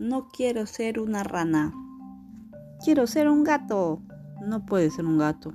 [0.00, 1.74] No quiero ser una rana.
[2.82, 4.00] Quiero ser un gato.
[4.40, 5.52] No puedes ser un gato.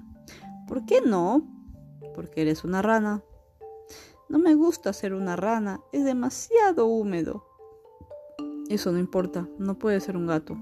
[0.68, 1.42] ¿Por qué no?
[2.14, 3.24] Porque eres una rana.
[4.30, 5.82] No me gusta ser una rana.
[5.92, 7.44] Es demasiado húmedo.
[8.70, 9.50] Eso no importa.
[9.58, 10.54] No puede ser un gato.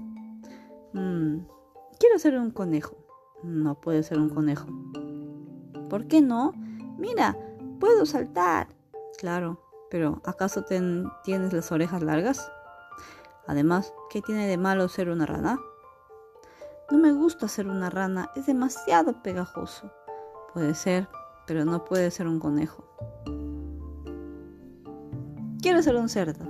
[0.94, 1.40] Mm,
[2.00, 2.96] quiero ser un conejo.
[3.42, 4.66] No puede ser un conejo.
[5.90, 6.52] ¿Por qué no?
[6.96, 7.36] Mira,
[7.80, 8.68] puedo saltar.
[9.18, 9.60] Claro,
[9.90, 12.50] pero ¿acaso tienes las orejas largas?
[13.46, 15.58] Además, ¿qué tiene de malo ser una rana?
[16.90, 19.90] No me gusta ser una rana, es demasiado pegajoso.
[20.52, 21.08] Puede ser,
[21.46, 22.84] pero no puede ser un conejo.
[25.60, 26.44] Quiero ser un cerdo.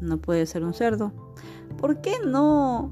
[0.00, 1.12] No puede ser un cerdo.
[1.78, 2.90] ¿Por qué no?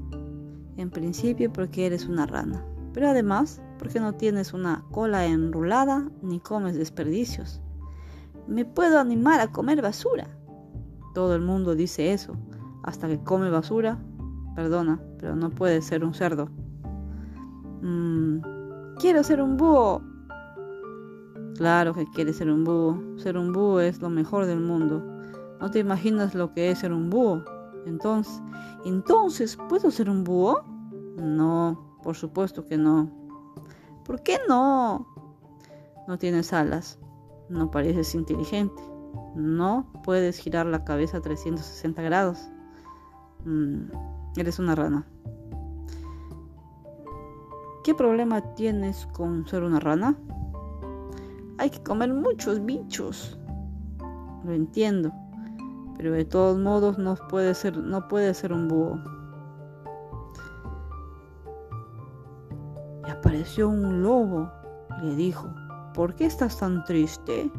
[0.77, 6.39] En principio porque eres una rana, pero además porque no tienes una cola enrulada ni
[6.39, 7.61] comes desperdicios.
[8.47, 10.27] Me puedo animar a comer basura.
[11.13, 12.35] Todo el mundo dice eso,
[12.83, 13.97] hasta que come basura.
[14.55, 16.49] Perdona, pero no puede ser un cerdo.
[17.81, 18.39] Mm,
[18.99, 20.01] quiero ser un búho.
[21.55, 23.17] Claro que quieres ser un búho.
[23.17, 25.03] Ser un búho es lo mejor del mundo.
[25.59, 27.43] No te imaginas lo que es ser un búho.
[27.85, 28.41] Entonces,
[28.85, 30.63] entonces, ¿puedo ser un búho?
[31.17, 33.09] No, por supuesto que no.
[34.05, 35.07] ¿Por qué no?
[36.07, 36.99] No tienes alas.
[37.49, 38.81] No pareces inteligente.
[39.35, 42.49] No puedes girar la cabeza a 360 grados.
[43.45, 43.89] Mm,
[44.37, 45.05] eres una rana.
[47.83, 50.15] ¿Qué problema tienes con ser una rana?
[51.57, 53.37] Hay que comer muchos bichos.
[54.45, 55.11] Lo entiendo.
[55.97, 58.99] Pero de todos modos no puede ser, no puede ser un búho.
[63.05, 64.49] Y apareció un lobo
[65.01, 65.49] y le dijo,
[65.93, 67.51] ¿por qué estás tan triste?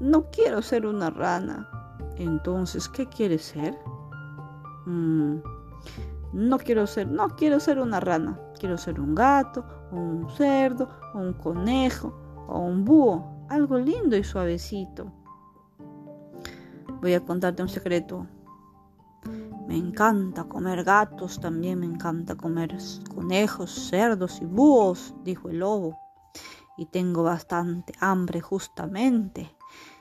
[0.00, 1.68] No quiero ser una rana.
[2.16, 3.78] Entonces, ¿qué quieres ser?
[4.86, 5.36] Mm,
[6.32, 8.38] no quiero ser, no quiero ser una rana.
[8.58, 12.14] Quiero ser un gato, un cerdo, un conejo,
[12.48, 13.46] o un búho.
[13.48, 15.12] Algo lindo y suavecito.
[17.00, 18.26] Voy a contarte un secreto.
[19.66, 22.76] Me encanta comer gatos, también me encanta comer
[23.14, 25.98] conejos, cerdos y búhos, dijo el lobo.
[26.76, 29.54] Y tengo bastante hambre justamente.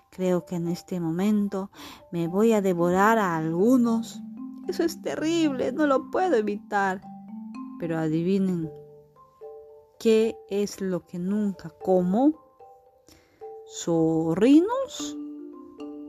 [0.09, 1.71] Creo que en este momento
[2.11, 4.21] me voy a devorar a algunos
[4.67, 7.01] eso es terrible, no lo puedo evitar.
[7.79, 8.71] Pero adivinen,
[9.99, 12.33] ¿qué es lo que nunca como?
[13.65, 15.17] ¿Zorrinos?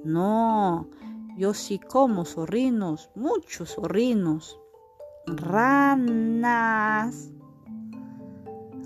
[0.05, 0.89] No,
[1.37, 4.59] yo sí como zorrinos, muchos zorrinos.
[5.27, 7.31] Ranas.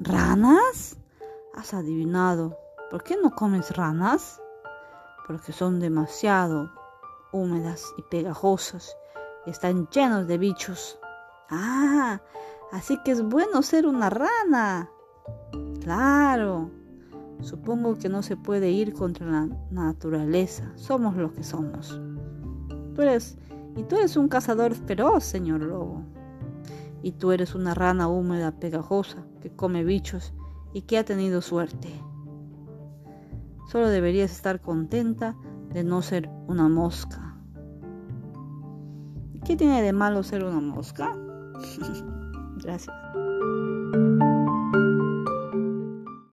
[0.00, 0.96] ¿Ranas?
[1.54, 2.56] Has adivinado.
[2.90, 4.40] ¿Por qué no comes ranas?
[5.26, 6.70] Porque son demasiado
[7.32, 8.96] húmedas y pegajosas
[9.50, 10.98] están llenos de bichos.
[11.50, 12.20] Ah,
[12.72, 14.90] así que es bueno ser una rana.
[15.80, 16.70] Claro.
[17.40, 20.72] Supongo que no se puede ir contra la naturaleza.
[20.74, 22.00] Somos lo que somos.
[22.94, 23.38] Tú eres,
[23.76, 26.02] y tú eres un cazador feroz, señor lobo.
[27.02, 30.32] Y tú eres una rana húmeda, pegajosa, que come bichos
[30.72, 31.88] y que ha tenido suerte.
[33.68, 35.36] Solo deberías estar contenta
[35.72, 37.25] de no ser una mosca.
[39.46, 41.16] ¿Qué tiene de malo ser una mosca?
[42.56, 42.96] Gracias.